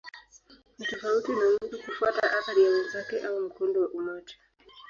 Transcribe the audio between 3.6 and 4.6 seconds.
wa umati.